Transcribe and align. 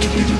to 0.00 0.08
be 0.10 0.37